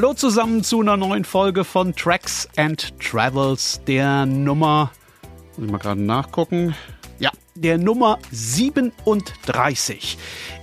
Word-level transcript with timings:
Hallo 0.00 0.14
zusammen 0.14 0.64
zu 0.64 0.80
einer 0.80 0.96
neuen 0.96 1.26
Folge 1.26 1.62
von 1.62 1.94
Tracks 1.94 2.48
and 2.56 2.98
Travels, 2.98 3.82
der 3.86 4.24
Nummer, 4.24 4.92
muss 5.58 5.66
ich 5.66 5.70
mal 5.70 5.76
gerade 5.76 6.00
nachgucken, 6.00 6.74
ja, 7.18 7.30
der 7.54 7.78
Nummer 7.78 8.18
37. 8.30 10.18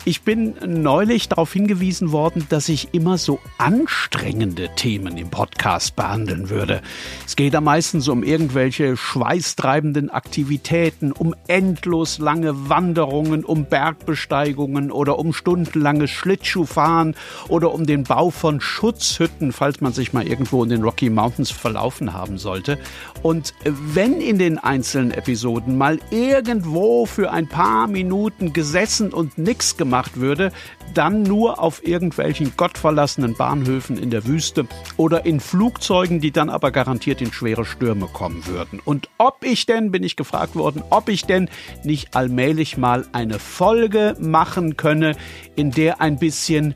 Ich 0.05 0.21
bin 0.21 0.55
neulich 0.65 1.27
darauf 1.27 1.52
hingewiesen 1.52 2.13
worden, 2.13 2.45
dass 2.49 2.70
ich 2.70 2.93
immer 2.93 3.17
so 3.17 3.39
anstrengende 3.57 4.70
Themen 4.75 5.17
im 5.17 5.29
Podcast 5.29 5.97
behandeln 5.97 6.49
würde. 6.49 6.81
Es 7.25 7.35
geht 7.35 7.55
am 7.55 7.65
meisten 7.65 8.02
um 8.09 8.23
irgendwelche 8.23 8.95
schweißtreibenden 8.95 10.09
Aktivitäten, 10.09 11.11
um 11.11 11.35
endlos 11.47 12.20
lange 12.20 12.70
Wanderungen, 12.70 13.43
um 13.43 13.65
Bergbesteigungen 13.65 14.91
oder 14.91 15.20
um 15.20 15.34
stundenlanges 15.34 16.12
Schlittschuhfahren 16.12 17.15
oder 17.49 17.73
um 17.73 17.85
den 17.85 18.04
Bau 18.04 18.29
von 18.29 18.62
Schutzhütten, 18.62 19.51
falls 19.51 19.81
man 19.81 19.91
sich 19.91 20.13
mal 20.13 20.26
irgendwo 20.26 20.63
in 20.63 20.70
den 20.70 20.84
Rocky 20.84 21.09
Mountains 21.09 21.51
verlaufen 21.51 22.13
haben 22.13 22.38
sollte. 22.38 22.77
Und 23.23 23.54
wenn 23.65 24.21
in 24.21 24.38
den 24.38 24.57
einzelnen 24.57 25.12
Episoden 25.12 25.77
mal 25.77 25.99
irgendwo 26.12 26.77
für 27.05 27.31
ein 27.31 27.48
paar 27.48 27.88
Minuten 27.88 28.54
gesessen 28.54 29.12
und 29.13 29.38
nichts 29.38 29.77
gemacht 29.77 29.88
gemacht 29.88 30.18
würde, 30.18 30.52
dann 30.94 31.23
nur 31.23 31.62
auf 31.62 31.85
irgendwelchen 31.85 32.54
gottverlassenen 32.58 33.35
Bahnhöfen 33.35 33.98
in 33.98 34.09
der 34.09 34.26
Wüste 34.26 34.68
oder 34.98 35.26
in 35.26 35.40
Flugzeugen, 35.40 36.20
die 36.20 36.32
dann 36.32 36.49
aber 36.49 36.71
garantiert 36.71 37.21
in 37.21 37.32
schwere 37.32 37.66
Stürme 37.66 38.08
kommen 38.08 38.45
würden. 38.45 38.80
Und 38.84 39.09
ob 39.18 39.44
ich 39.44 39.66
denn, 39.66 39.91
bin 39.91 40.04
ich 40.04 40.16
gefragt 40.16 40.55
worden, 40.55 40.84
ob 40.90 41.09
ich 41.09 41.26
denn 41.26 41.49
nicht 41.84 42.16
allmählich 42.16 42.77
mal 42.77 43.07
eine 43.12 43.40
Folge 43.40 44.16
machen 44.20 44.77
könne, 44.77 45.16
in 45.55 45.71
der 45.71 46.01
ein 46.01 46.20
bisschen 46.20 46.76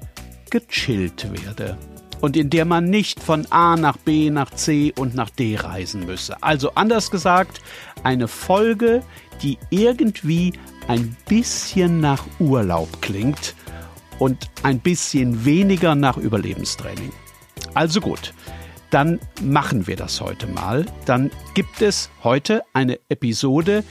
gechillt 0.49 1.27
werde 1.31 1.77
und 2.21 2.37
in 2.37 2.49
der 2.49 2.65
man 2.65 2.85
nicht 2.85 3.19
von 3.19 3.45
A 3.51 3.75
nach 3.75 3.97
B 3.97 4.29
nach 4.29 4.51
C 4.51 4.93
und 4.97 5.15
nach 5.15 5.29
D 5.29 5.57
reisen 5.57 6.05
müsse. 6.05 6.41
Also 6.41 6.71
anders 6.75 7.11
gesagt, 7.11 7.61
eine 8.03 8.27
Folge, 8.27 9.03
die 9.41 9.57
irgendwie 9.69 10.53
ein 10.87 11.15
bisschen 11.27 11.99
nach 11.99 12.25
Urlaub 12.39 13.01
klingt 13.01 13.55
und 14.19 14.49
ein 14.63 14.79
bisschen 14.79 15.45
weniger 15.45 15.95
nach 15.95 16.17
Überlebenstraining. 16.17 17.11
Also 17.73 18.01
gut, 18.01 18.33
dann 18.91 19.19
machen 19.41 19.87
wir 19.87 19.95
das 19.95 20.21
heute 20.21 20.47
mal. 20.47 20.85
Dann 21.05 21.31
gibt 21.53 21.81
es 21.81 22.09
heute 22.23 22.61
eine 22.73 22.99
Episode, 23.09 23.83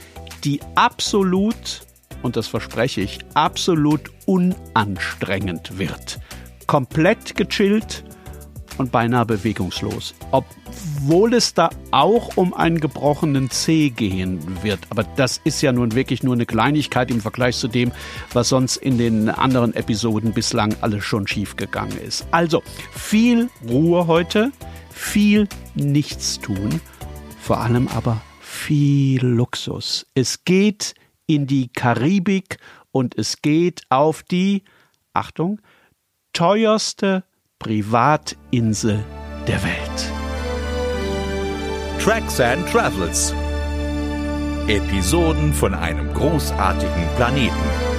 die 0.43 0.61
absolut, 0.75 1.81
und 2.21 2.35
das 2.35 2.47
verspreche 2.47 3.01
ich, 3.01 3.19
absolut 3.33 4.11
unanstrengend 4.25 5.77
wird. 5.77 6.19
Komplett 6.67 7.35
gechillt 7.35 8.03
und 8.77 8.91
beinahe 8.91 9.25
bewegungslos. 9.25 10.13
Obwohl 10.31 11.33
es 11.33 11.53
da 11.53 11.69
auch 11.91 12.37
um 12.37 12.53
einen 12.53 12.79
gebrochenen 12.79 13.49
Zeh 13.49 13.89
gehen 13.89 14.39
wird. 14.63 14.79
Aber 14.89 15.03
das 15.03 15.39
ist 15.43 15.61
ja 15.61 15.71
nun 15.71 15.95
wirklich 15.95 16.23
nur 16.23 16.33
eine 16.33 16.45
Kleinigkeit 16.45 17.11
im 17.11 17.21
Vergleich 17.21 17.57
zu 17.57 17.67
dem, 17.67 17.91
was 18.33 18.49
sonst 18.49 18.77
in 18.77 18.97
den 18.97 19.29
anderen 19.29 19.73
Episoden 19.73 20.33
bislang 20.33 20.75
alles 20.81 21.03
schon 21.03 21.27
schiefgegangen 21.27 21.97
ist. 21.97 22.25
Also 22.31 22.63
viel 22.91 23.49
Ruhe 23.67 24.07
heute, 24.07 24.51
viel 24.91 25.47
Nichtstun, 25.75 26.81
vor 27.39 27.59
allem 27.59 27.87
aber 27.87 28.21
viel 28.39 29.25
Luxus. 29.25 30.05
Es 30.13 30.43
geht 30.45 30.93
in 31.25 31.47
die 31.47 31.69
Karibik 31.69 32.57
und 32.91 33.17
es 33.17 33.41
geht 33.41 33.81
auf 33.89 34.23
die, 34.23 34.63
Achtung, 35.13 35.59
teuerste 36.33 37.23
Privatinsel 37.61 39.03
der 39.47 39.61
Welt. 39.61 40.11
Tracks 41.99 42.39
and 42.39 42.67
Travels. 42.67 43.35
Episoden 44.67 45.53
von 45.53 45.75
einem 45.75 46.11
großartigen 46.11 47.07
Planeten. 47.17 47.90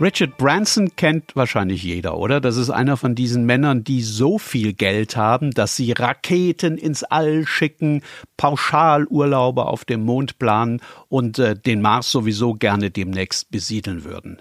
Richard 0.00 0.38
Branson 0.38 0.96
kennt 0.96 1.36
wahrscheinlich 1.36 1.82
jeder, 1.82 2.16
oder? 2.16 2.40
Das 2.40 2.56
ist 2.56 2.70
einer 2.70 2.96
von 2.96 3.14
diesen 3.14 3.44
Männern, 3.44 3.84
die 3.84 4.00
so 4.00 4.38
viel 4.38 4.72
Geld 4.72 5.14
haben, 5.14 5.50
dass 5.50 5.76
sie 5.76 5.92
Raketen 5.92 6.78
ins 6.78 7.04
All 7.04 7.46
schicken, 7.46 8.02
Pauschalurlaube 8.38 9.66
auf 9.66 9.84
dem 9.84 10.06
Mond 10.06 10.38
planen 10.38 10.80
und 11.08 11.38
äh, 11.38 11.54
den 11.54 11.82
Mars 11.82 12.10
sowieso 12.10 12.54
gerne 12.54 12.90
demnächst 12.90 13.50
besiedeln 13.50 14.04
würden. 14.04 14.40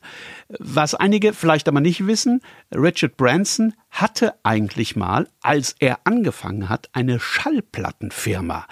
Was 0.58 0.96
einige 0.96 1.34
vielleicht 1.34 1.68
aber 1.68 1.80
nicht 1.80 2.08
wissen, 2.08 2.42
Richard 2.74 3.18
Branson 3.18 3.74
hatte 3.92 4.34
eigentlich 4.44 4.96
mal, 4.96 5.28
als 5.42 5.76
er 5.80 6.00
angefangen 6.04 6.70
hat, 6.70 6.90
eine 6.94 7.20
Schallplattenfirma. 7.20 8.66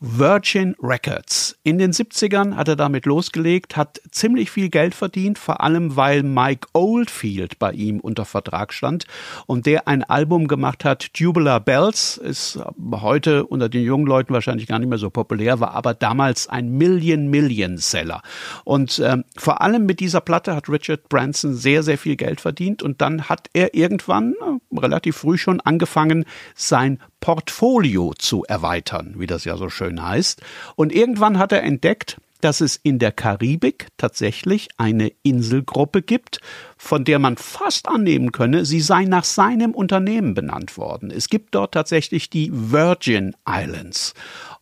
Virgin 0.00 0.74
Records. 0.80 1.58
In 1.62 1.78
den 1.78 1.92
70ern 1.92 2.56
hat 2.56 2.68
er 2.68 2.76
damit 2.76 3.04
losgelegt, 3.04 3.76
hat 3.76 4.00
ziemlich 4.10 4.50
viel 4.50 4.70
Geld 4.70 4.94
verdient, 4.94 5.38
vor 5.38 5.60
allem 5.60 5.96
weil 5.96 6.22
Mike 6.22 6.68
Oldfield 6.72 7.58
bei 7.58 7.72
ihm 7.72 8.00
unter 8.00 8.24
Vertrag 8.24 8.72
stand 8.72 9.06
und 9.46 9.66
der 9.66 9.88
ein 9.88 10.02
Album 10.04 10.48
gemacht 10.48 10.84
hat, 10.84 11.12
Tubular 11.14 11.60
Bells, 11.60 12.16
ist 12.16 12.58
heute 12.92 13.46
unter 13.46 13.68
den 13.68 13.84
jungen 13.84 14.06
Leuten 14.06 14.32
wahrscheinlich 14.32 14.66
gar 14.66 14.78
nicht 14.78 14.88
mehr 14.88 14.98
so 14.98 15.10
populär, 15.10 15.60
war 15.60 15.74
aber 15.74 15.94
damals 15.94 16.48
ein 16.48 16.70
Million-Million-Seller. 16.70 18.22
Und 18.64 19.00
ähm, 19.04 19.24
vor 19.36 19.60
allem 19.60 19.84
mit 19.84 20.00
dieser 20.00 20.20
Platte 20.20 20.54
hat 20.54 20.68
Richard 20.68 21.08
Branson 21.08 21.19
sehr, 21.32 21.82
sehr 21.82 21.98
viel 21.98 22.16
Geld 22.16 22.40
verdient 22.40 22.82
und 22.82 23.00
dann 23.00 23.28
hat 23.28 23.48
er 23.52 23.74
irgendwann 23.74 24.34
äh, 24.34 24.78
relativ 24.78 25.18
früh 25.18 25.38
schon 25.38 25.60
angefangen, 25.60 26.24
sein 26.54 26.98
Portfolio 27.20 28.12
zu 28.18 28.44
erweitern, 28.44 29.14
wie 29.18 29.26
das 29.26 29.44
ja 29.44 29.56
so 29.56 29.68
schön 29.68 30.02
heißt. 30.02 30.40
Und 30.76 30.92
irgendwann 30.92 31.38
hat 31.38 31.52
er 31.52 31.62
entdeckt, 31.62 32.18
dass 32.44 32.60
es 32.60 32.76
in 32.76 32.98
der 32.98 33.12
Karibik 33.12 33.88
tatsächlich 33.96 34.68
eine 34.76 35.12
Inselgruppe 35.22 36.02
gibt, 36.02 36.40
von 36.76 37.04
der 37.04 37.18
man 37.18 37.36
fast 37.36 37.88
annehmen 37.88 38.32
könne, 38.32 38.64
sie 38.64 38.80
sei 38.80 39.04
nach 39.04 39.24
seinem 39.24 39.72
Unternehmen 39.72 40.34
benannt 40.34 40.76
worden. 40.76 41.10
Es 41.10 41.28
gibt 41.28 41.54
dort 41.54 41.72
tatsächlich 41.72 42.30
die 42.30 42.50
Virgin 42.52 43.34
Islands. 43.48 44.14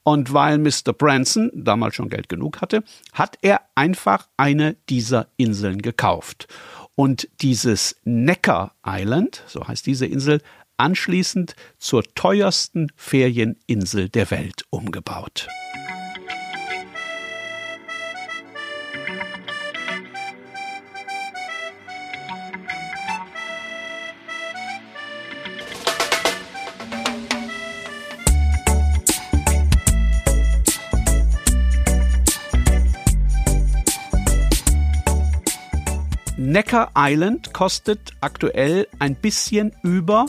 Und 0.02 0.32
weil 0.32 0.58
Mr. 0.58 0.92
Branson 0.96 1.50
damals 1.54 1.94
schon 1.94 2.08
Geld 2.08 2.28
genug 2.28 2.60
hatte, 2.60 2.82
hat 3.12 3.36
er 3.42 3.60
einfach 3.74 4.28
eine 4.36 4.76
dieser 4.88 5.28
Inseln 5.36 5.82
gekauft. 5.82 6.48
Und 6.94 7.28
dieses 7.42 7.96
Necker 8.04 8.72
Island, 8.84 9.42
so 9.46 9.68
heißt 9.68 9.86
diese 9.86 10.06
Insel, 10.06 10.40
anschließend 10.78 11.54
zur 11.78 12.02
teuersten 12.14 12.90
Ferieninsel 12.96 14.08
der 14.08 14.30
Welt 14.30 14.64
umgebaut. 14.70 15.46
Necker 36.48 36.90
Island 36.96 37.52
kostet 37.52 38.12
aktuell 38.22 38.88
ein 39.00 39.16
bisschen 39.16 39.74
über 39.82 40.24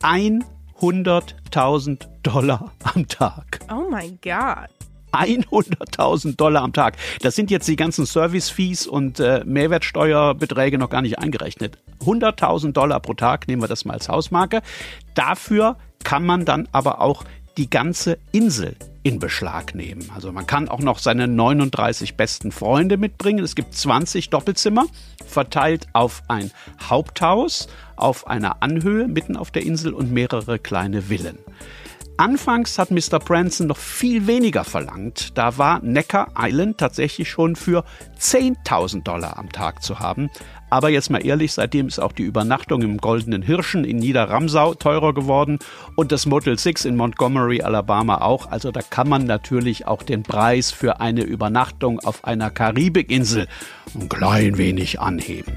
100.000 0.00 2.06
Dollar 2.22 2.70
am 2.84 3.08
Tag. 3.08 3.58
Oh 3.68 3.88
mein 3.90 4.20
Gott. 4.22 4.70
100.000 5.10 6.36
Dollar 6.36 6.62
am 6.62 6.72
Tag. 6.72 6.96
Das 7.22 7.34
sind 7.34 7.50
jetzt 7.50 7.66
die 7.66 7.74
ganzen 7.74 8.06
Service-Fees 8.06 8.86
und 8.86 9.18
äh, 9.18 9.42
Mehrwertsteuerbeträge 9.44 10.78
noch 10.78 10.90
gar 10.90 11.02
nicht 11.02 11.18
eingerechnet. 11.18 11.76
100.000 12.04 12.70
Dollar 12.70 13.00
pro 13.00 13.14
Tag 13.14 13.48
nehmen 13.48 13.62
wir 13.62 13.68
das 13.68 13.84
mal 13.84 13.94
als 13.94 14.08
Hausmarke. 14.08 14.62
Dafür 15.16 15.76
kann 16.04 16.24
man 16.24 16.44
dann 16.44 16.68
aber 16.70 17.00
auch 17.00 17.24
die 17.56 17.68
ganze 17.68 18.18
Insel 18.32 18.76
in 19.02 19.18
Beschlag 19.18 19.74
nehmen. 19.74 20.08
Also 20.14 20.32
man 20.32 20.46
kann 20.46 20.68
auch 20.68 20.78
noch 20.78 20.98
seine 20.98 21.26
39 21.26 22.16
besten 22.16 22.52
Freunde 22.52 22.96
mitbringen. 22.96 23.44
Es 23.44 23.54
gibt 23.54 23.74
20 23.74 24.30
Doppelzimmer, 24.30 24.86
verteilt 25.26 25.86
auf 25.92 26.22
ein 26.28 26.50
Haupthaus, 26.88 27.68
auf 27.96 28.26
einer 28.26 28.62
Anhöhe 28.62 29.08
mitten 29.08 29.36
auf 29.36 29.50
der 29.50 29.64
Insel 29.64 29.92
und 29.92 30.12
mehrere 30.12 30.58
kleine 30.58 31.02
Villen. 31.02 31.38
Anfangs 32.22 32.78
hat 32.78 32.92
Mr. 32.92 33.18
Branson 33.18 33.66
noch 33.66 33.78
viel 33.78 34.28
weniger 34.28 34.62
verlangt. 34.62 35.36
Da 35.36 35.58
war 35.58 35.80
Necker 35.82 36.28
Island 36.38 36.78
tatsächlich 36.78 37.28
schon 37.28 37.56
für 37.56 37.82
10.000 38.16 39.02
Dollar 39.02 39.38
am 39.38 39.50
Tag 39.50 39.82
zu 39.82 39.98
haben. 39.98 40.30
Aber 40.70 40.88
jetzt 40.88 41.10
mal 41.10 41.26
ehrlich, 41.26 41.52
seitdem 41.52 41.88
ist 41.88 41.98
auch 41.98 42.12
die 42.12 42.22
Übernachtung 42.22 42.82
im 42.82 42.98
Goldenen 42.98 43.42
Hirschen 43.42 43.84
in 43.84 43.96
Niederramsau 43.96 44.74
teurer 44.74 45.12
geworden 45.14 45.58
und 45.96 46.12
das 46.12 46.24
Motel 46.24 46.56
6 46.56 46.84
in 46.84 46.94
Montgomery, 46.94 47.62
Alabama 47.62 48.20
auch. 48.20 48.48
Also 48.52 48.70
da 48.70 48.82
kann 48.82 49.08
man 49.08 49.26
natürlich 49.26 49.88
auch 49.88 50.04
den 50.04 50.22
Preis 50.22 50.70
für 50.70 51.00
eine 51.00 51.24
Übernachtung 51.24 51.98
auf 51.98 52.24
einer 52.24 52.50
Karibikinsel 52.50 53.48
ein 53.96 54.08
klein 54.08 54.58
wenig 54.58 55.00
anheben. 55.00 55.54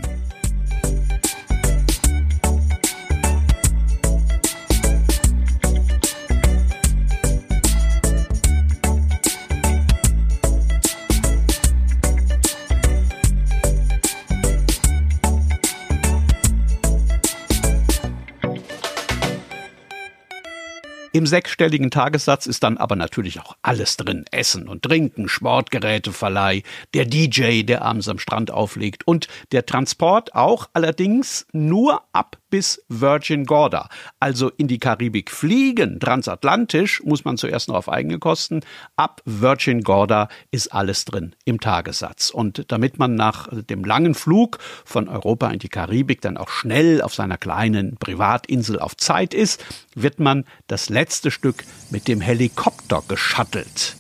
Im 21.16 21.26
sechsstelligen 21.26 21.92
Tagessatz 21.92 22.46
ist 22.46 22.62
dann 22.64 22.76
aber 22.78 22.98
natürlich 22.98 23.40
auch 23.40 23.56
alles 23.62 23.96
drin. 23.96 24.26
Essen 24.32 24.68
und 24.68 24.82
Trinken, 24.82 25.30
Sportgeräteverleih, 25.30 26.64
der 26.94 27.06
DJ, 27.06 27.62
der 27.64 27.84
abends 27.84 28.10
am 28.10 28.20
Strand 28.20 28.52
auflegt 28.52 29.08
und 29.08 29.30
der 29.54 29.66
Transport 29.66 30.36
auch 30.36 30.68
allerdings 30.74 31.48
nur 31.54 32.02
ab 32.12 32.38
bis 32.56 32.82
Virgin 32.88 33.44
Gorda. 33.44 33.90
Also 34.22 34.50
in 34.50 34.70
die 34.70 34.80
Karibik 34.80 35.30
fliegen, 35.30 36.00
transatlantisch, 36.00 37.04
muss 37.04 37.26
man 37.26 37.36
zuerst 37.36 37.68
noch 37.68 37.76
auf 37.76 37.90
eigene 37.90 38.18
Kosten. 38.18 38.62
Ab 38.96 39.22
Virgin 39.26 39.82
Gorda 39.82 40.30
ist 40.52 40.72
alles 40.72 41.04
drin 41.04 41.36
im 41.44 41.60
Tagessatz. 41.60 42.30
Und 42.30 42.72
damit 42.72 42.98
man 42.98 43.16
nach 43.16 43.50
dem 43.52 43.84
langen 43.84 44.14
Flug 44.14 44.60
von 44.86 45.10
Europa 45.10 45.50
in 45.50 45.60
die 45.60 45.68
Karibik 45.68 46.22
dann 46.22 46.38
auch 46.38 46.48
schnell 46.48 47.02
auf 47.02 47.14
seiner 47.14 47.38
kleinen 47.38 47.98
Privatinsel 47.98 48.80
auf 48.80 48.96
Zeit 48.96 49.34
ist, 49.34 49.62
wird 49.94 50.22
man 50.22 50.46
das 50.68 50.88
letzte 50.88 51.32
Stück 51.32 51.66
mit 51.90 52.08
dem 52.08 52.22
Helikopter 52.22 53.04
geschattelt. 53.06 53.98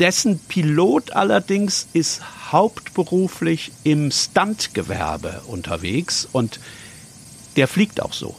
Dessen 0.00 0.40
Pilot 0.40 1.12
allerdings 1.12 1.86
ist 1.92 2.20
hauptberuflich 2.50 3.70
im 3.84 4.10
Stuntgewerbe 4.10 5.42
unterwegs 5.46 6.28
und 6.32 6.58
der 7.56 7.68
fliegt 7.68 8.02
auch 8.02 8.12
so. 8.12 8.34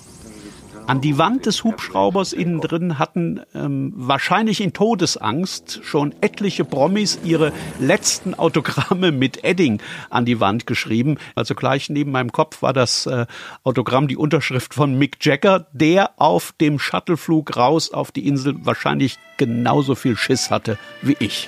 An 0.86 1.00
die 1.00 1.18
Wand 1.18 1.46
des 1.46 1.64
Hubschraubers 1.64 2.34
innen 2.34 2.60
drin 2.60 3.00
hatten 3.00 3.40
ähm, 3.56 3.94
wahrscheinlich 3.96 4.60
in 4.60 4.74
Todesangst 4.74 5.80
schon 5.84 6.14
etliche 6.20 6.66
Promis 6.66 7.20
ihre 7.24 7.54
letzten 7.80 8.34
Autogramme 8.34 9.14
mit 9.14 9.46
Edding 9.46 9.82
an 10.10 10.26
die 10.26 10.42
Wand 10.42 10.68
geschrieben. 10.68 11.18
Also 11.36 11.56
gleich 11.56 11.90
neben 11.90 12.12
meinem 12.12 12.34
Kopf 12.34 12.62
war 12.62 12.74
das 12.74 13.06
äh, 13.06 13.28
Autogramm, 13.64 14.10
die 14.10 14.18
Unterschrift 14.18 14.74
von 14.74 14.98
Mick 14.98 15.24
Jagger, 15.26 15.68
der 15.72 16.12
auf 16.18 16.54
dem 16.60 16.80
Shuttleflug 16.80 17.56
raus 17.56 17.94
auf 17.94 18.12
die 18.12 18.28
Insel 18.28 18.56
wahrscheinlich 18.66 19.20
genauso 19.38 19.96
viel 19.96 20.18
Schiss 20.18 20.52
hatte 20.52 20.78
wie 21.02 21.16
ich. 21.20 21.48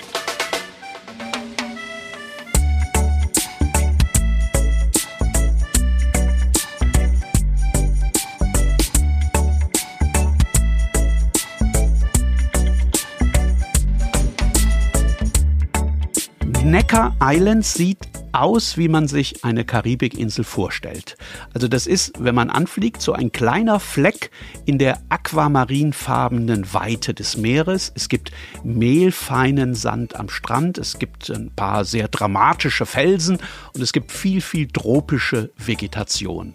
Necker 16.66 17.16
Island 17.22 17.64
sieht 17.64 18.00
aus, 18.32 18.76
wie 18.76 18.88
man 18.88 19.08
sich 19.08 19.46
eine 19.46 19.66
Karibikinsel 19.66 20.44
vorstellt. 20.44 21.16
Also 21.54 21.68
das 21.68 21.86
ist, 21.86 22.14
wenn 22.18 22.34
man 22.34 22.50
anfliegt, 22.50 23.04
so 23.04 23.14
ein 23.14 23.32
kleiner 23.32 23.80
Fleck 23.80 24.32
in 24.66 24.80
der 24.80 25.00
aquamarinfarbenen 25.10 26.74
Weite 26.74 27.14
des 27.14 27.38
Meeres. 27.38 27.92
Es 27.94 28.10
gibt 28.10 28.32
mehlfeinen 28.64 29.76
Sand 29.76 30.16
am 30.16 30.28
Strand, 30.28 30.80
es 30.80 30.98
gibt 30.98 31.30
ein 31.30 31.52
paar 31.56 31.86
sehr 31.86 32.08
dramatische 32.08 32.88
Felsen 32.88 33.38
und 33.76 33.82
es 33.82 33.94
gibt 33.94 34.12
viel, 34.12 34.42
viel 34.42 34.68
tropische 34.68 35.52
Vegetation. 35.58 36.54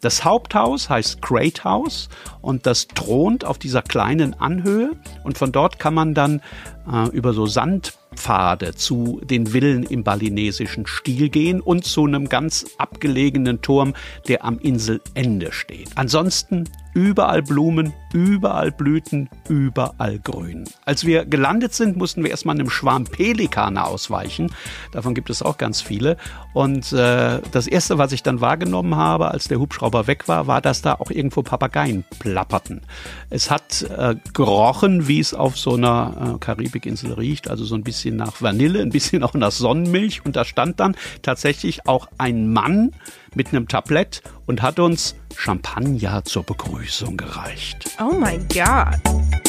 Das 0.00 0.24
Haupthaus 0.24 0.90
heißt 0.90 1.22
Great 1.22 1.64
House 1.64 2.08
und 2.42 2.66
das 2.66 2.86
thront 2.86 3.44
auf 3.44 3.58
dieser 3.58 3.82
kleinen 3.82 4.34
Anhöhe 4.34 4.90
und 5.24 5.38
von 5.38 5.52
dort 5.52 5.78
kann 5.78 5.94
man 5.94 6.12
dann 6.12 6.42
äh, 6.92 7.08
über 7.10 7.32
so 7.32 7.46
Sandpfade 7.46 8.74
zu 8.74 9.20
den 9.24 9.48
Villen 9.48 9.84
im 9.84 10.04
balinesischen 10.04 10.86
Stil 10.86 11.30
gehen 11.30 11.62
und 11.62 11.84
zu 11.84 12.04
einem 12.04 12.28
ganz 12.28 12.66
abgelegenen 12.76 13.62
Turm, 13.62 13.94
der 14.28 14.44
am 14.44 14.58
Inselende 14.58 15.50
steht. 15.52 15.88
Ansonsten 15.94 16.64
überall 16.96 17.42
Blumen, 17.42 17.92
überall 18.14 18.72
Blüten, 18.72 19.28
überall 19.50 20.18
Grün. 20.18 20.64
Als 20.86 21.04
wir 21.04 21.26
gelandet 21.26 21.74
sind, 21.74 21.98
mussten 21.98 22.22
wir 22.24 22.30
erstmal 22.30 22.54
einem 22.54 22.70
Schwarm 22.70 23.04
Pelikane 23.04 23.84
ausweichen. 23.84 24.50
Davon 24.92 25.14
gibt 25.14 25.28
es 25.28 25.42
auch 25.42 25.58
ganz 25.58 25.82
viele. 25.82 26.16
Und 26.54 26.94
äh, 26.94 27.42
das 27.52 27.66
Erste, 27.66 27.98
was 27.98 28.12
ich 28.12 28.22
dann 28.22 28.40
wahrgenommen 28.40 28.96
habe, 28.96 29.30
als 29.30 29.46
der 29.46 29.60
Hubschrauber 29.60 30.06
weg 30.06 30.26
war, 30.26 30.46
war, 30.46 30.62
dass 30.62 30.80
da 30.80 30.94
auch 30.94 31.10
irgendwo 31.10 31.42
Papageien 31.42 32.04
plapperten. 32.18 32.80
Es 33.28 33.50
hat 33.50 33.82
äh, 33.82 34.14
gerochen, 34.32 35.06
wie 35.06 35.20
es 35.20 35.34
auf 35.34 35.58
so 35.58 35.74
einer 35.74 36.36
äh, 36.36 36.38
Karibikinsel 36.38 37.12
riecht, 37.12 37.50
also 37.50 37.66
so 37.66 37.74
ein 37.74 37.84
bisschen 37.84 38.16
nach 38.16 38.40
Vanille, 38.40 38.80
ein 38.80 38.88
bisschen 38.88 39.22
auch 39.22 39.34
nach 39.34 39.52
Sonnenmilch. 39.52 40.24
Und 40.24 40.34
da 40.34 40.46
stand 40.46 40.80
dann 40.80 40.96
tatsächlich 41.20 41.86
auch 41.86 42.08
ein 42.16 42.50
Mann 42.54 42.92
mit 43.36 43.48
einem 43.48 43.68
Tablett 43.68 44.22
und 44.46 44.62
hat 44.62 44.80
uns 44.80 45.14
Champagner 45.36 46.24
zur 46.24 46.42
Begrüßung 46.42 47.16
gereicht. 47.16 47.90
Oh 48.00 48.14
mein 48.18 48.48
Gott. 48.48 49.45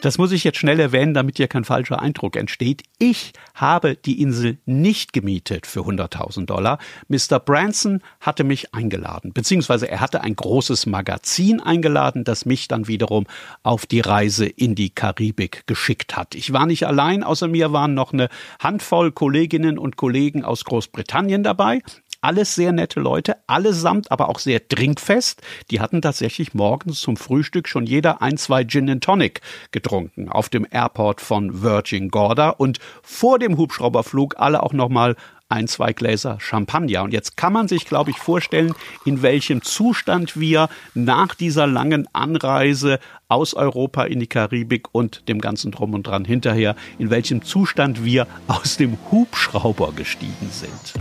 Das 0.00 0.16
muss 0.16 0.30
ich 0.30 0.44
jetzt 0.44 0.58
schnell 0.58 0.78
erwähnen, 0.78 1.12
damit 1.12 1.38
hier 1.38 1.48
kein 1.48 1.64
falscher 1.64 2.00
Eindruck 2.00 2.36
entsteht. 2.36 2.84
Ich 2.98 3.32
habe 3.52 3.96
die 3.96 4.22
Insel 4.22 4.58
nicht 4.64 5.12
gemietet 5.12 5.66
für 5.66 5.80
100.000 5.80 6.46
Dollar. 6.46 6.78
Mr. 7.08 7.40
Branson 7.40 8.00
hatte 8.20 8.44
mich 8.44 8.72
eingeladen, 8.72 9.32
beziehungsweise 9.32 9.90
er 9.90 10.00
hatte 10.00 10.20
ein 10.20 10.36
großes 10.36 10.86
Magazin 10.86 11.60
eingeladen, 11.60 12.22
das 12.22 12.46
mich 12.46 12.68
dann 12.68 12.86
wiederum 12.86 13.26
auf 13.64 13.86
die 13.86 13.98
Reise 13.98 14.46
in 14.46 14.76
die 14.76 14.90
Karibik 14.90 15.66
geschickt 15.66 16.16
hat. 16.16 16.36
Ich 16.36 16.52
war 16.52 16.66
nicht 16.66 16.86
allein, 16.86 17.24
außer 17.24 17.48
mir 17.48 17.72
waren 17.72 17.94
noch 17.94 18.12
eine 18.12 18.28
Handvoll 18.60 19.10
Kolleginnen 19.10 19.78
und 19.78 19.96
Kollegen 19.96 20.44
aus 20.44 20.64
Großbritannien 20.64 21.42
dabei. 21.42 21.82
Alles 22.20 22.56
sehr 22.56 22.72
nette 22.72 22.98
Leute, 22.98 23.36
allesamt 23.46 24.10
aber 24.10 24.28
auch 24.28 24.40
sehr 24.40 24.66
trinkfest. 24.66 25.40
Die 25.70 25.80
hatten 25.80 26.02
tatsächlich 26.02 26.52
morgens 26.52 27.00
zum 27.00 27.16
Frühstück 27.16 27.68
schon 27.68 27.86
jeder 27.86 28.20
ein, 28.20 28.36
zwei 28.36 28.64
Gin 28.64 28.90
and 28.90 29.04
Tonic 29.04 29.40
getrunken 29.70 30.28
auf 30.28 30.48
dem 30.48 30.66
Airport 30.68 31.20
von 31.20 31.62
Virgin 31.62 32.08
Gorda 32.08 32.50
und 32.50 32.80
vor 33.02 33.38
dem 33.38 33.56
Hubschrauberflug 33.56 34.34
alle 34.36 34.64
auch 34.64 34.72
nochmal 34.72 35.14
ein, 35.48 35.68
zwei 35.68 35.92
Gläser 35.92 36.40
Champagner. 36.40 37.04
Und 37.04 37.12
jetzt 37.12 37.36
kann 37.36 37.52
man 37.52 37.68
sich, 37.68 37.86
glaube 37.86 38.10
ich, 38.10 38.18
vorstellen, 38.18 38.74
in 39.04 39.22
welchem 39.22 39.62
Zustand 39.62 40.38
wir 40.38 40.68
nach 40.94 41.36
dieser 41.36 41.68
langen 41.68 42.08
Anreise 42.12 42.98
aus 43.28 43.54
Europa 43.54 44.02
in 44.02 44.18
die 44.18 44.26
Karibik 44.26 44.88
und 44.92 45.28
dem 45.28 45.40
ganzen 45.40 45.70
Drum 45.70 45.94
und 45.94 46.08
Dran 46.08 46.24
hinterher, 46.24 46.74
in 46.98 47.10
welchem 47.10 47.42
Zustand 47.42 48.04
wir 48.04 48.26
aus 48.48 48.76
dem 48.76 48.98
Hubschrauber 49.12 49.92
gestiegen 49.94 50.50
sind. 50.50 50.94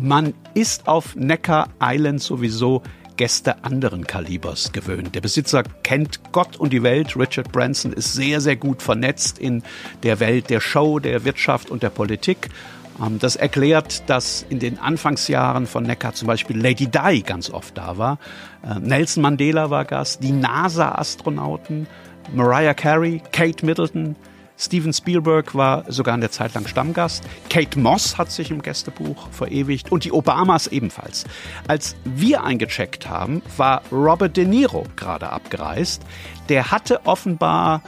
Man 0.00 0.34
ist 0.54 0.86
auf 0.86 1.16
Neckar 1.16 1.70
Island 1.82 2.22
sowieso 2.22 2.82
Gäste 3.16 3.64
anderen 3.64 4.06
Kalibers 4.06 4.70
gewöhnt. 4.70 5.16
Der 5.16 5.20
Besitzer 5.20 5.64
kennt 5.82 6.20
Gott 6.30 6.56
und 6.56 6.72
die 6.72 6.84
Welt. 6.84 7.16
Richard 7.16 7.50
Branson 7.50 7.92
ist 7.92 8.12
sehr, 8.12 8.40
sehr 8.40 8.54
gut 8.54 8.80
vernetzt 8.80 9.40
in 9.40 9.64
der 10.04 10.20
Welt 10.20 10.50
der 10.50 10.60
Show, 10.60 11.00
der 11.00 11.24
Wirtschaft 11.24 11.68
und 11.68 11.82
der 11.82 11.90
Politik. 11.90 12.48
Ähm, 13.04 13.18
das 13.18 13.34
erklärt, 13.34 14.08
dass 14.08 14.46
in 14.48 14.60
den 14.60 14.78
Anfangsjahren 14.78 15.66
von 15.66 15.82
Neckar 15.82 16.14
zum 16.14 16.28
Beispiel 16.28 16.56
Lady 16.56 16.86
Di 16.86 17.22
ganz 17.22 17.50
oft 17.50 17.76
da 17.76 17.98
war. 17.98 18.20
Äh, 18.62 18.78
Nelson 18.78 19.24
Mandela 19.24 19.68
war 19.68 19.84
Gast, 19.84 20.22
die 20.22 20.30
NASA-Astronauten, 20.30 21.88
Mariah 22.32 22.74
Carey, 22.74 23.20
Kate 23.32 23.66
Middleton, 23.66 24.14
Steven 24.58 24.92
Spielberg 24.92 25.54
war 25.54 25.84
sogar 25.90 26.14
eine 26.14 26.30
Zeit 26.30 26.54
lang 26.54 26.66
Stammgast. 26.66 27.22
Kate 27.48 27.78
Moss 27.78 28.18
hat 28.18 28.32
sich 28.32 28.50
im 28.50 28.60
Gästebuch 28.60 29.28
verewigt 29.30 29.92
und 29.92 30.04
die 30.04 30.10
Obamas 30.10 30.66
ebenfalls. 30.66 31.24
Als 31.68 31.94
wir 32.04 32.42
eingecheckt 32.42 33.08
haben, 33.08 33.40
war 33.56 33.82
Robert 33.92 34.36
De 34.36 34.44
Niro 34.44 34.84
gerade 34.96 35.30
abgereist. 35.30 36.02
Der 36.48 36.72
hatte 36.72 37.06
offenbar 37.06 37.82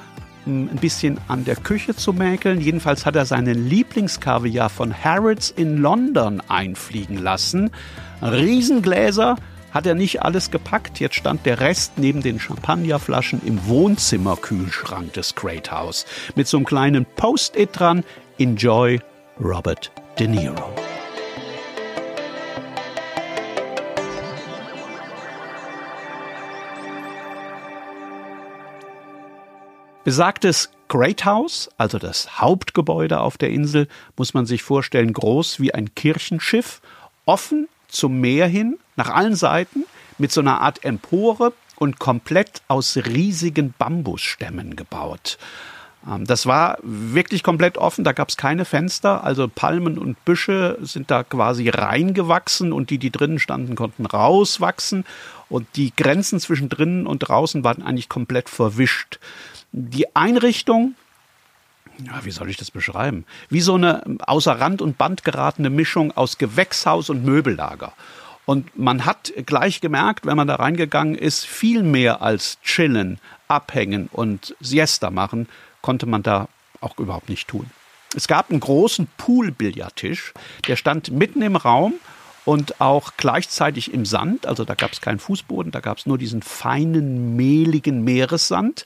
hm, 0.45 0.71
ein 0.73 0.79
bisschen 0.79 1.19
an 1.27 1.45
der 1.45 1.57
Küche 1.57 1.97
zu 1.97 2.13
mäkeln. 2.13 2.61
Jedenfalls 2.61 3.05
hat 3.05 3.17
er 3.17 3.27
seinen 3.27 3.69
Lieblingskaviar 3.69 4.71
von 4.71 4.95
Harrods 4.95 5.51
in 5.51 5.77
London 5.79 6.41
einfliegen 6.49 7.19
lassen. 7.19 7.71
Riesengläser, 8.23 9.37
hat 9.73 9.87
er 9.87 9.95
nicht 9.95 10.23
alles 10.23 10.51
gepackt. 10.51 11.01
Jetzt 11.01 11.15
stand 11.15 11.47
der 11.47 11.61
Rest 11.61 11.93
neben 11.97 12.23
den 12.23 12.41
Champagnerflaschen 12.41 13.43
im 13.45 13.67
Wohnzimmerkühlschrank 13.67 15.13
des 15.13 15.35
Great 15.35 15.71
House 15.71 16.07
mit 16.35 16.49
so 16.49 16.57
einem 16.57 16.67
kleinen 16.67 17.07
Post-it 17.07 17.71
dran. 17.73 18.05
Enjoy 18.39 19.01
Robert 19.43 19.91
De 20.19 20.27
Niro. 20.27 20.75
Besagtes 30.03 30.71
Great 30.89 31.25
House, 31.25 31.71
also 31.77 31.99
das 31.99 32.41
Hauptgebäude 32.41 33.21
auf 33.21 33.39
der 33.39 33.51
Insel, 33.51 33.87
muss 34.17 34.35
man 34.35 34.45
sich 34.45 34.63
vorstellen, 34.63 35.13
groß 35.13 35.61
wie 35.61 35.73
ein 35.73 35.95
Kirchenschiff, 35.95 36.81
offen 37.27 37.69
zum 37.91 38.21
Meer 38.21 38.47
hin, 38.47 38.79
nach 38.97 39.11
allen 39.11 39.37
Seiten, 39.37 39.85
mit 40.19 40.33
so 40.33 40.41
einer 40.41 40.61
Art 40.61 40.85
Empore 40.85 41.53
und 41.77 41.99
komplett 41.99 42.63
aus 42.69 42.97
riesigen 42.97 43.75
Bambusstämmen 43.79 44.77
gebaut. 44.77 45.39
Ähm, 46.07 46.27
das 46.27 46.47
war 46.47 46.79
wirklich 46.83 47.43
komplett 47.43 47.79
offen, 47.79 48.05
da 48.05 48.13
gab 48.13 48.29
es 48.29 48.37
keine 48.37 48.65
Fenster, 48.65 49.25
also 49.25 49.49
Palmen 49.49 49.99
und 49.99 50.25
Büsche 50.25 50.79
sind 50.83 51.11
da 51.11 51.25
quasi 51.25 51.69
reingewachsen 51.69 52.73
und 52.73 52.91
die, 52.91 52.99
die 52.99 53.11
drinnen 53.11 53.39
standen, 53.39 53.75
konnten 53.75 54.07
rauswachsen 54.07 55.05
und 55.49 55.67
die 55.77 55.93
Grenzen 55.97 56.41
zwischen 56.41 56.69
drinnen 56.69 57.07
und 57.07 57.21
draußen 57.21 57.65
waren 57.65 57.83
eigentlich 57.83 58.09
komplett 58.09 58.49
verwischt. 58.49 59.19
Die 59.73 60.15
Einrichtung 60.15 60.95
ja, 62.05 62.25
wie 62.25 62.31
soll 62.31 62.51
ich 62.51 62.57
das 62.57 62.71
beschreiben? 62.71 63.25
Wie 63.49 63.61
so 63.61 63.75
eine 63.75 64.03
außer 64.27 64.59
Rand 64.61 64.83
und 64.83 64.99
Band 64.99 65.25
geratene 65.25 65.71
Mischung 65.71 66.13
aus 66.17 66.39
Gewächshaus 66.39 67.11
und 67.11 67.25
Möbellager. 67.25 67.93
Und 68.47 68.77
man 68.79 69.05
hat 69.05 69.33
gleich 69.47 69.81
gemerkt, 69.81 70.27
wenn 70.27 70.37
man 70.37 70.49
da 70.49 70.57
reingegangen 70.57 71.15
ist, 71.15 71.47
viel 71.47 71.83
mehr 71.83 72.23
als 72.23 72.59
chillen, 72.63 73.21
abhängen 73.49 74.09
und 74.11 74.57
Siesta 74.61 75.11
machen, 75.11 75.49
konnte 75.83 76.07
man 76.07 76.23
da 76.23 76.49
auch 76.81 76.99
überhaupt 76.99 77.29
nicht 77.29 77.49
tun. 77.49 77.71
Es 78.17 78.27
gab 78.27 78.51
einen 78.51 78.61
großen 78.61 79.09
Pool-Billardtisch, 79.19 80.35
der 80.67 80.77
stand 80.77 81.13
mitten 81.13 81.43
im 81.43 81.55
Raum 81.55 81.95
und 82.45 82.81
auch 82.81 83.13
gleichzeitig 83.17 83.95
im 83.95 84.05
Sand. 84.05 84.47
Also 84.47 84.65
da 84.65 84.75
gab 84.75 84.93
es 84.93 85.01
keinen 85.01 85.21
Fußboden, 85.21 85.71
da 85.71 85.81
gab 85.81 85.99
es 85.99 86.07
nur 86.07 86.19
diesen 86.19 86.43
feinen, 86.43 87.37
mehligen 87.37 88.03
Meeressand. 88.03 88.85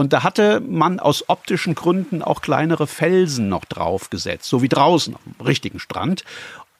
Und 0.00 0.14
da 0.14 0.22
hatte 0.22 0.62
man 0.66 0.98
aus 0.98 1.28
optischen 1.28 1.74
Gründen 1.74 2.22
auch 2.22 2.40
kleinere 2.40 2.86
Felsen 2.86 3.50
noch 3.50 3.66
draufgesetzt, 3.66 4.48
so 4.48 4.62
wie 4.62 4.68
draußen 4.70 5.14
dem 5.26 5.46
richtigen 5.46 5.78
Strand. 5.78 6.24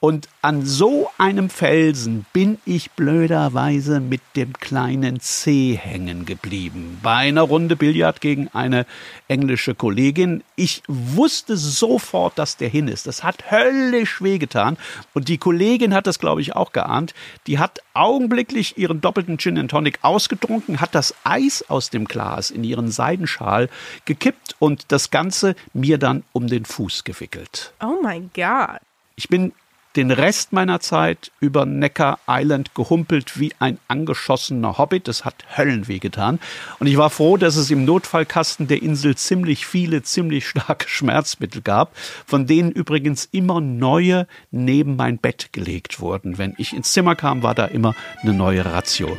Und 0.02 0.30
an 0.40 0.64
so 0.64 1.10
einem 1.18 1.50
Felsen 1.50 2.24
bin 2.32 2.56
ich 2.64 2.90
blöderweise 2.92 4.00
mit 4.00 4.22
dem 4.34 4.54
kleinen 4.54 5.20
C 5.20 5.78
hängen 5.78 6.24
geblieben. 6.24 6.98
Bei 7.02 7.16
einer 7.16 7.42
Runde 7.42 7.76
Billard 7.76 8.22
gegen 8.22 8.48
eine 8.48 8.86
englische 9.28 9.74
Kollegin. 9.74 10.42
Ich 10.56 10.82
wusste 10.88 11.58
sofort, 11.58 12.38
dass 12.38 12.56
der 12.56 12.70
hin 12.70 12.88
ist. 12.88 13.06
Das 13.06 13.22
hat 13.22 13.50
höllisch 13.50 14.22
wehgetan. 14.22 14.78
Und 15.12 15.28
die 15.28 15.36
Kollegin 15.36 15.92
hat 15.92 16.06
das, 16.06 16.18
glaube 16.18 16.40
ich, 16.40 16.56
auch 16.56 16.72
geahnt. 16.72 17.12
Die 17.46 17.58
hat 17.58 17.82
augenblicklich 17.92 18.78
ihren 18.78 19.02
doppelten 19.02 19.36
Gin 19.36 19.58
and 19.58 19.70
Tonic 19.70 19.98
ausgetrunken, 20.00 20.80
hat 20.80 20.94
das 20.94 21.14
Eis 21.24 21.62
aus 21.68 21.90
dem 21.90 22.06
Glas 22.06 22.50
in 22.50 22.64
ihren 22.64 22.90
Seidenschal 22.90 23.68
gekippt 24.06 24.56
und 24.60 24.86
das 24.88 25.10
Ganze 25.10 25.56
mir 25.74 25.98
dann 25.98 26.22
um 26.32 26.46
den 26.46 26.64
Fuß 26.64 27.04
gewickelt. 27.04 27.74
Oh 27.82 28.00
mein 28.02 28.30
Gott. 28.34 28.80
Ich 29.16 29.28
bin 29.28 29.52
den 29.96 30.10
Rest 30.10 30.52
meiner 30.52 30.80
Zeit 30.80 31.32
über 31.40 31.66
Necker 31.66 32.18
Island 32.28 32.74
gehumpelt 32.74 33.38
wie 33.40 33.52
ein 33.58 33.78
angeschossener 33.88 34.78
Hobbit. 34.78 35.08
Das 35.08 35.24
hat 35.24 35.34
Höllenweh 35.56 35.98
getan. 35.98 36.38
Und 36.78 36.86
ich 36.86 36.96
war 36.96 37.10
froh, 37.10 37.36
dass 37.36 37.56
es 37.56 37.70
im 37.70 37.84
Notfallkasten 37.84 38.68
der 38.68 38.82
Insel 38.82 39.16
ziemlich 39.16 39.66
viele, 39.66 40.02
ziemlich 40.02 40.46
starke 40.46 40.88
Schmerzmittel 40.88 41.62
gab, 41.62 41.96
von 42.26 42.46
denen 42.46 42.70
übrigens 42.70 43.28
immer 43.32 43.60
neue 43.60 44.26
neben 44.50 44.96
mein 44.96 45.18
Bett 45.18 45.48
gelegt 45.52 46.00
wurden. 46.00 46.38
Wenn 46.38 46.54
ich 46.58 46.72
ins 46.72 46.92
Zimmer 46.92 47.16
kam, 47.16 47.42
war 47.42 47.54
da 47.54 47.66
immer 47.66 47.94
eine 48.22 48.32
neue 48.32 48.64
Ration. 48.64 49.18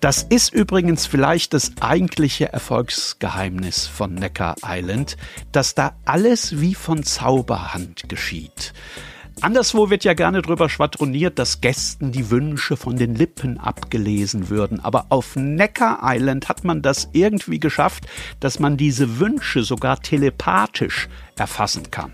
Das 0.00 0.22
ist 0.22 0.52
übrigens 0.52 1.06
vielleicht 1.06 1.54
das 1.54 1.72
eigentliche 1.80 2.52
Erfolgsgeheimnis 2.52 3.88
von 3.88 4.14
Necker 4.14 4.54
Island, 4.64 5.16
dass 5.50 5.74
da 5.74 5.96
alles 6.04 6.60
wie 6.60 6.76
von 6.76 7.02
Zauberhand 7.02 8.08
geschieht. 8.08 8.72
Anderswo 9.40 9.88
wird 9.88 10.02
ja 10.02 10.14
gerne 10.14 10.42
drüber 10.42 10.68
schwadroniert, 10.68 11.38
dass 11.38 11.60
Gästen 11.60 12.10
die 12.10 12.28
Wünsche 12.30 12.76
von 12.76 12.96
den 12.96 13.14
Lippen 13.14 13.58
abgelesen 13.58 14.48
würden. 14.48 14.80
Aber 14.84 15.06
auf 15.10 15.36
Necker 15.36 16.00
Island 16.02 16.48
hat 16.48 16.64
man 16.64 16.82
das 16.82 17.08
irgendwie 17.12 17.60
geschafft, 17.60 18.08
dass 18.40 18.58
man 18.58 18.76
diese 18.76 19.20
Wünsche 19.20 19.62
sogar 19.62 20.02
telepathisch 20.02 21.08
erfassen 21.36 21.90
kann. 21.92 22.12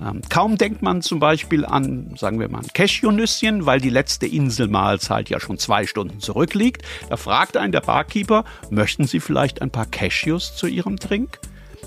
Ähm, 0.00 0.22
kaum 0.30 0.56
denkt 0.56 0.80
man 0.80 1.02
zum 1.02 1.20
Beispiel 1.20 1.66
an, 1.66 2.14
sagen 2.16 2.40
wir 2.40 2.48
mal, 2.48 2.60
ein 2.60 2.72
Cashewnüsschen, 2.72 3.66
weil 3.66 3.80
die 3.80 3.90
letzte 3.90 4.26
Inselmahlzeit 4.26 5.28
ja 5.28 5.40
schon 5.40 5.58
zwei 5.58 5.86
Stunden 5.86 6.20
zurückliegt. 6.20 6.82
Da 7.10 7.18
fragt 7.18 7.58
einen 7.58 7.72
der 7.72 7.82
Barkeeper, 7.82 8.44
möchten 8.70 9.06
Sie 9.06 9.20
vielleicht 9.20 9.60
ein 9.60 9.70
paar 9.70 9.86
Cashews 9.86 10.56
zu 10.56 10.66
Ihrem 10.66 10.98
Trink? 10.98 11.38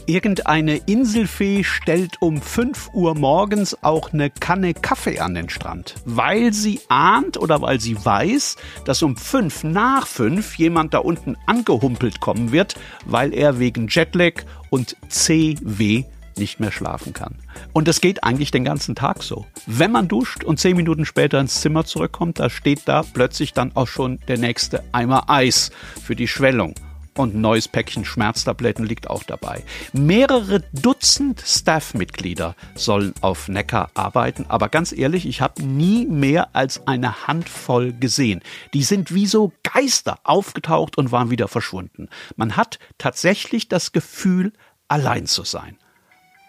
Irgendeine 0.10 0.78
Inselfee 0.78 1.66
stellt 1.66 2.22
um 2.22 2.42
5 2.42 2.92
Uhr 2.94 3.14
morgens 3.14 3.84
auch 3.84 4.14
eine 4.14 4.30
Kanne 4.30 4.74
Kaffee 4.74 5.20
an 5.20 5.34
den 5.34 5.50
Strand, 5.50 5.96
weil 6.06 6.54
sie 6.54 6.80
ahnt 6.88 7.36
oder 7.36 7.62
weil 7.62 7.82
sie 7.82 7.98
weiß, 8.06 8.56
dass 8.86 9.04
um 9.04 9.18
5 9.18 9.66
nach 9.66 10.08
5 10.08 10.58
jemand 10.58 10.94
da 10.94 11.00
unten 11.00 11.36
angehumpelt 11.46 12.22
kommen 12.22 12.54
wird, 12.54 12.76
weil 13.06 13.34
er 13.34 13.60
wegen 13.60 13.90
Jetlag 13.90 14.44
und 14.70 14.96
CW 15.10 16.06
nicht 16.38 16.62
mehr 16.62 16.72
schlafen 16.72 17.12
kann. 17.12 17.36
Und 17.74 17.90
das 17.90 18.00
geht 18.00 18.24
eigentlich 18.24 18.52
den 18.52 18.64
ganzen 18.64 18.96
Tag 18.96 19.24
so. 19.24 19.46
Wenn 19.66 19.92
man 19.92 20.08
duscht 20.08 20.46
und 20.46 20.58
zehn 20.58 20.78
Minuten 20.78 21.04
später 21.04 21.38
ins 21.42 21.60
Zimmer 21.60 21.84
zurückkommt, 21.84 22.40
da 22.40 22.50
steht 22.50 22.84
da 22.86 23.04
plötzlich 23.04 23.52
dann 23.52 23.76
auch 23.76 23.88
schon 23.88 24.20
der 24.30 24.38
nächste 24.38 24.86
Eimer 24.94 25.30
Eis 25.30 25.70
für 26.02 26.16
die 26.16 26.30
Schwellung. 26.30 26.76
Und 27.18 27.34
ein 27.34 27.42
neues 27.42 27.68
Päckchen 27.68 28.06
Schmerztabletten 28.06 28.86
liegt 28.86 29.10
auch 29.10 29.24
dabei. 29.24 29.64
Mehrere 29.92 30.62
Dutzend 30.72 31.42
Staff-Mitglieder 31.44 32.56
sollen 32.76 33.14
auf 33.22 33.48
Neckar 33.48 33.90
arbeiten, 33.96 34.46
aber 34.48 34.70
ganz 34.70 34.92
ehrlich, 34.92 35.26
ich 35.26 35.42
habe 35.42 35.64
nie 35.64 36.06
mehr 36.06 36.56
als 36.56 36.86
eine 36.86 37.28
Handvoll 37.28 37.92
gesehen. 37.94 38.42
Die 38.76 38.84
sind 38.84 39.14
wie 39.14 39.26
so 39.26 39.52
Geister 39.64 40.20
aufgetaucht 40.24 40.98
und 40.98 41.12
waren 41.12 41.32
wieder 41.32 41.48
verschwunden. 41.48 42.08
Man 42.36 42.56
hat 42.56 42.78
tatsächlich 43.00 43.68
das 43.68 43.92
Gefühl, 43.92 44.54
allein 44.88 45.26
zu 45.26 45.44
sein 45.44 45.78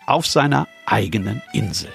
auf 0.07 0.27
seiner 0.27 0.69
eigenen 0.87 1.43
Insel. 1.53 1.91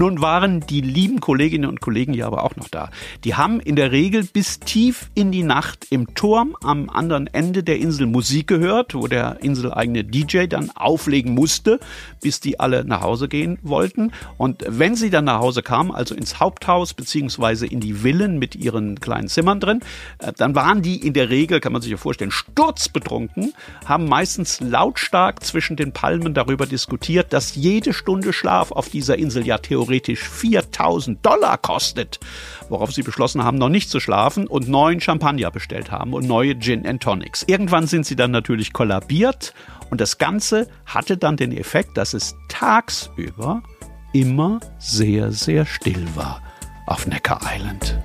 Dann 0.00 0.22
waren 0.22 0.60
die 0.60 0.80
lieben 0.80 1.20
Kolleginnen 1.20 1.68
und 1.68 1.80
Kollegen 1.80 2.14
ja 2.14 2.26
aber 2.26 2.42
auch 2.42 2.56
noch 2.56 2.68
da. 2.68 2.90
Die 3.24 3.34
haben 3.34 3.60
in 3.60 3.76
der 3.76 3.92
Regel 3.92 4.24
bis 4.24 4.58
tief 4.58 5.10
in 5.14 5.30
die 5.30 5.42
Nacht 5.42 5.86
im 5.90 6.14
Turm 6.14 6.56
am 6.62 6.88
anderen 6.88 7.26
Ende 7.26 7.62
der 7.62 7.78
Insel 7.78 8.06
Musik 8.06 8.46
gehört, 8.46 8.94
wo 8.94 9.06
der 9.06 9.38
inseleigene 9.42 10.04
DJ 10.04 10.46
dann 10.46 10.70
auflegen 10.70 11.34
musste, 11.34 11.80
bis 12.22 12.40
die 12.40 12.58
alle 12.58 12.84
nach 12.84 13.02
Hause 13.02 13.28
gehen 13.28 13.58
wollten. 13.62 14.12
Und 14.38 14.64
wenn 14.66 14.94
sie 14.94 15.10
dann 15.10 15.26
nach 15.26 15.40
Hause 15.40 15.62
kamen, 15.62 15.90
also 15.90 16.14
ins 16.14 16.40
Haupthaus 16.40 16.94
beziehungsweise 16.94 17.66
in 17.66 17.80
die 17.80 17.92
Villen 17.92 18.38
mit 18.38 18.56
ihren 18.56 19.00
kleinen 19.00 19.28
Zimmern 19.28 19.60
drin, 19.60 19.80
äh, 20.18 20.32
dann 20.34 20.54
waren 20.54 20.80
die 20.80 21.06
in 21.06 21.12
der 21.12 21.28
Regel, 21.30 21.60
kann 21.60 21.72
man 21.72 21.82
sich 21.82 21.90
ja 21.90 21.98
vorstellen, 21.98 22.30
sturzbetrunken, 22.30 23.52
haben 23.84 24.08
meistens 24.08 24.60
lautstark 24.60 25.44
zwischen 25.44 25.76
den 25.76 25.92
Palmen 25.92 26.34
darüber 26.34 26.66
diskutiert, 26.66 27.32
dass 27.32 27.54
jede 27.54 27.92
Stunde 27.92 28.32
Schlaf 28.32 28.72
auf 28.72 28.88
dieser 28.88 29.18
Insel 29.18 29.46
ja 29.46 29.58
theoretisch 29.58 29.89
4000 29.98 31.24
Dollar 31.24 31.58
kostet, 31.58 32.20
worauf 32.68 32.92
sie 32.92 33.02
beschlossen 33.02 33.42
haben, 33.42 33.58
noch 33.58 33.68
nicht 33.68 33.90
zu 33.90 34.00
schlafen 34.00 34.46
und 34.46 34.68
neuen 34.68 35.00
Champagner 35.00 35.50
bestellt 35.50 35.90
haben 35.90 36.14
und 36.14 36.26
neue 36.26 36.58
Gin 36.58 36.86
and 36.86 37.02
Tonics. 37.02 37.44
Irgendwann 37.46 37.86
sind 37.86 38.06
sie 38.06 38.16
dann 38.16 38.30
natürlich 38.30 38.72
kollabiert 38.72 39.54
und 39.90 40.00
das 40.00 40.18
Ganze 40.18 40.68
hatte 40.86 41.16
dann 41.16 41.36
den 41.36 41.52
Effekt, 41.52 41.96
dass 41.96 42.14
es 42.14 42.36
tagsüber 42.48 43.62
immer 44.12 44.60
sehr, 44.78 45.32
sehr 45.32 45.66
still 45.66 46.06
war 46.14 46.42
auf 46.86 47.06
Necker 47.06 47.40
Island. 47.44 48.00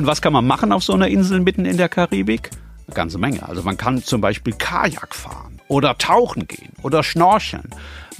Und 0.00 0.06
was 0.06 0.22
kann 0.22 0.32
man 0.32 0.46
machen 0.46 0.72
auf 0.72 0.82
so 0.82 0.94
einer 0.94 1.08
Insel 1.08 1.40
mitten 1.40 1.66
in 1.66 1.76
der 1.76 1.90
Karibik? 1.90 2.48
Eine 2.86 2.94
ganze 2.94 3.18
Menge. 3.18 3.46
Also 3.46 3.62
man 3.62 3.76
kann 3.76 4.02
zum 4.02 4.22
Beispiel 4.22 4.54
Kajak 4.54 5.14
fahren 5.14 5.60
oder 5.68 5.98
tauchen 5.98 6.48
gehen 6.48 6.72
oder 6.82 7.02
schnorcheln. 7.02 7.68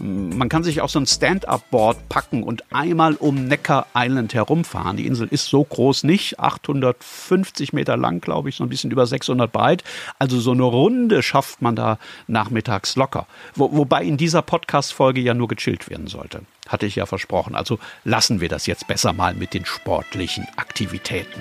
Man 0.01 0.49
kann 0.49 0.65
sich 0.65 0.81
auch 0.81 0.89
so 0.89 0.99
ein 0.99 1.07
Stand-up-Board 1.07 2.09
packen 2.09 2.43
und 2.43 2.65
einmal 2.73 3.15
um 3.15 3.47
Necker 3.47 3.87
Island 3.95 4.35
herumfahren. 4.35 4.97
Die 4.97 5.07
Insel 5.07 5.29
ist 5.29 5.47
so 5.47 5.63
groß 5.63 6.05
nicht, 6.05 6.41
850 6.41 7.73
Meter 7.73 7.97
lang, 7.97 8.21
glaube 8.21 8.49
ich, 8.49 8.57
so 8.57 8.65
ein 8.65 8.69
bisschen 8.69 8.91
über 8.91 9.07
600 9.07 9.51
breit. 9.51 9.85
Also 10.19 10.41
so 10.41 10.53
eine 10.53 10.63
Runde 10.63 11.23
schafft 11.23 11.63
man 11.63 11.77
da 11.77 11.99
nachmittags 12.27 12.97
locker. 12.97 13.27
Wo, 13.55 13.71
wobei 13.73 14.03
in 14.05 14.17
dieser 14.17 14.43
Podcast-Folge 14.43 15.21
ja 15.21 15.35
nur 15.35 15.49
gechillt 15.49 15.91
werden 15.91 16.07
sollte. 16.07 16.43
Hatte 16.69 16.87
ich 16.87 16.97
ja 16.97 17.07
versprochen. 17.07 17.55
Also 17.55 17.79
lassen 18.05 18.41
wir 18.41 18.49
das 18.49 18.67
jetzt 18.67 18.87
besser 18.87 19.13
mal 19.13 19.35
mit 19.35 19.55
den 19.55 19.65
sportlichen 19.65 20.47
Aktivitäten. 20.57 21.41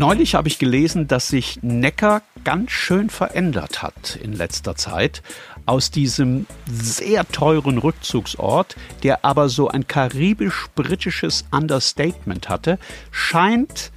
Neulich 0.00 0.34
habe 0.34 0.48
ich 0.48 0.58
gelesen, 0.58 1.08
dass 1.08 1.28
sich 1.28 1.58
Neckar 1.60 2.22
ganz 2.42 2.70
schön 2.70 3.10
verändert 3.10 3.82
hat 3.82 4.16
in 4.16 4.32
letzter 4.32 4.74
Zeit. 4.74 5.22
Aus 5.66 5.90
diesem 5.90 6.46
sehr 6.66 7.28
teuren 7.28 7.76
Rückzugsort, 7.76 8.76
der 9.02 9.26
aber 9.26 9.50
so 9.50 9.68
ein 9.68 9.86
karibisch-britisches 9.86 11.44
Understatement 11.50 12.48
hatte, 12.48 12.78
scheint 13.10 13.92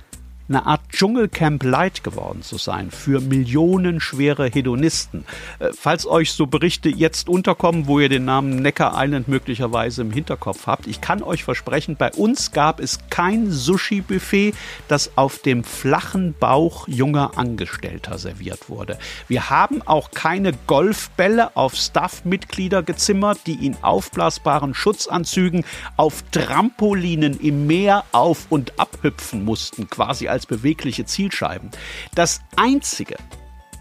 eine 0.50 0.66
Art 0.66 0.82
Dschungelcamp 0.92 1.64
Light 1.64 2.04
geworden 2.04 2.42
zu 2.42 2.58
sein 2.58 2.92
für 2.92 3.22
millionenschwere 3.22 4.48
Hedonisten. 4.48 5.26
Äh, 5.60 5.70
falls 5.74 6.06
euch 6.06 6.34
so 6.34 6.48
Berichte 6.48 6.90
jetzt 6.90 7.30
unterkommen, 7.30 7.88
wo 7.88 8.00
ihr 8.00 8.10
den 8.10 8.26
Namen 8.26 8.58
Necker 8.58 8.94
Island 8.96 9.28
möglicherweise 9.28 10.02
im 10.02 10.12
Hinterkopf 10.12 10.68
habt, 10.68 10.88
ich 10.88 11.00
kann 11.00 11.24
euch 11.24 11.44
versprechen, 11.44 11.96
bei 11.96 12.12
uns 12.12 12.52
gab 12.52 12.82
es 12.82 13.00
kein 13.10 13.52
Sushi-Buffet, 13.52 14.54
das 14.88 15.18
auf 15.18 15.40
dem 15.40 15.64
flachen 15.64 16.36
Bauch 16.38 16.88
junger 16.88 17.38
Angestellter 17.38 18.18
serviert 18.18 18.70
wurde. 18.70 19.00
Wir 19.30 19.50
haben 19.50 19.82
auch 19.82 20.12
keine 20.12 20.52
Golfbälle 20.68 21.56
auf 21.56 21.76
Staff-Mitglieder 21.76 22.84
gezimmert, 22.84 23.40
die 23.48 23.66
in 23.66 23.78
aufblasbaren 23.82 24.74
Schutzanzügen 24.74 25.64
auf 25.96 26.24
Trampolinen 26.32 27.40
im 27.40 27.66
Meer 27.66 28.04
auf- 28.12 28.48
und 28.50 28.78
abhüpfen 28.80 29.46
mussten, 29.46 29.90
quasi 29.90 30.28
als 30.34 30.46
bewegliche 30.46 31.06
Zielscheiben. 31.06 31.72
Das 32.16 32.42
Einzige, 32.58 33.16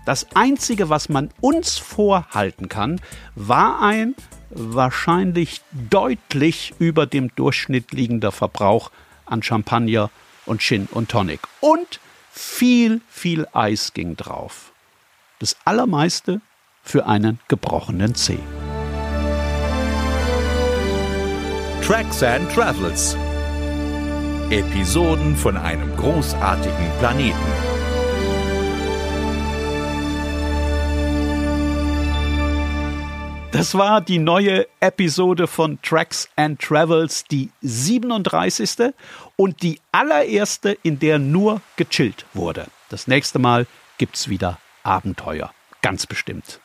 das 0.06 0.26
Einzige, 0.34 0.88
was 0.88 1.08
man 1.08 1.30
uns 1.40 1.78
vorhalten 1.78 2.68
kann, 2.68 3.00
war 3.34 3.82
ein 3.82 4.14
wahrscheinlich 4.50 5.62
deutlich 5.72 6.74
über 6.78 7.06
dem 7.06 7.34
Durchschnitt 7.34 7.92
liegender 7.92 8.32
Verbrauch 8.32 8.90
an 9.26 9.42
Champagner 9.42 10.10
und 10.46 10.60
Gin 10.60 10.88
und 10.90 11.10
Tonic. 11.10 11.40
Und 11.60 12.00
viel, 12.30 13.00
viel 13.08 13.46
Eis 13.52 13.94
ging 13.94 14.16
drauf. 14.16 14.72
Das 15.38 15.56
allermeiste 15.64 16.40
für 16.82 17.06
einen 17.06 17.40
gebrochenen 17.48 18.14
Zeh. 18.14 18.38
Tracks 21.82 22.22
and 22.22 22.50
Travels 22.52 23.16
Episoden 24.52 25.34
von 25.34 25.56
einem 25.56 25.96
großartigen 25.96 26.90
Planeten. 26.98 27.38
Das 33.50 33.74
war 33.74 34.02
die 34.02 34.18
neue 34.18 34.66
Episode 34.80 35.46
von 35.46 35.80
Tracks 35.80 36.28
and 36.36 36.60
Travels, 36.60 37.24
die 37.24 37.48
37. 37.62 38.92
und 39.36 39.62
die 39.62 39.80
allererste, 39.90 40.76
in 40.82 40.98
der 40.98 41.18
nur 41.18 41.62
gechillt 41.76 42.26
wurde. 42.34 42.66
Das 42.90 43.06
nächste 43.06 43.38
Mal 43.38 43.66
gibt's 43.96 44.28
wieder 44.28 44.58
Abenteuer. 44.82 45.50
Ganz 45.80 46.06
bestimmt. 46.06 46.60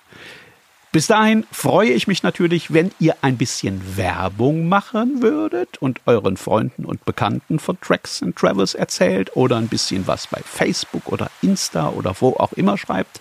Bis 0.93 1.07
dahin 1.07 1.45
freue 1.51 1.89
ich 1.89 2.07
mich 2.07 2.23
natürlich, 2.23 2.73
wenn 2.73 2.91
ihr 2.97 3.17
ein 3.21 3.35
bisschen 3.37 3.97
Werbung 3.97 4.69
machen 4.69 5.21
würdet 5.21 5.79
und 5.79 5.99
euren 6.05 6.37
Freunden 6.37 6.85
und 6.85 7.03
Bekannten 7.03 7.59
von 7.59 7.77
Tracks 7.81 8.23
and 8.23 8.37
Travels 8.37 8.73
erzählt 8.73 9.35
oder 9.35 9.57
ein 9.57 9.67
bisschen 9.67 10.07
was 10.07 10.27
bei 10.27 10.39
Facebook 10.43 11.11
oder 11.11 11.29
Insta 11.41 11.89
oder 11.89 12.15
wo 12.21 12.37
auch 12.37 12.53
immer 12.53 12.77
schreibt. 12.77 13.19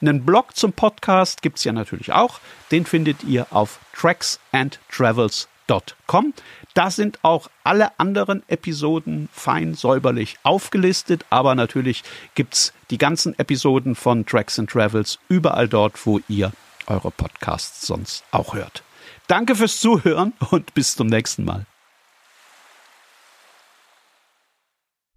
Einen 0.00 0.24
Blog 0.24 0.56
zum 0.56 0.72
Podcast 0.72 1.42
gibt 1.42 1.58
es 1.58 1.64
ja 1.64 1.72
natürlich 1.72 2.12
auch. 2.12 2.40
Den 2.72 2.86
findet 2.86 3.22
ihr 3.24 3.46
auf 3.50 3.78
tracksandtravels.com. 3.94 6.32
Da 6.74 6.90
sind 6.90 7.18
auch 7.22 7.50
alle 7.62 8.00
anderen 8.00 8.42
Episoden 8.48 9.28
fein 9.32 9.74
säuberlich 9.74 10.38
aufgelistet, 10.44 11.26
aber 11.28 11.54
natürlich 11.54 12.04
gibt 12.34 12.54
es 12.54 12.72
die 12.90 12.96
ganzen 12.98 13.38
Episoden 13.38 13.94
von 13.94 14.24
Tracks 14.24 14.58
and 14.58 14.70
Travels 14.70 15.18
überall 15.28 15.68
dort, 15.68 16.06
wo 16.06 16.18
ihr 16.28 16.52
eure 16.86 17.10
Podcasts 17.10 17.86
sonst 17.86 18.24
auch 18.30 18.54
hört. 18.54 18.82
Danke 19.26 19.54
fürs 19.54 19.80
Zuhören 19.80 20.32
und 20.50 20.74
bis 20.74 20.96
zum 20.96 21.06
nächsten 21.06 21.44
Mal. 21.44 21.66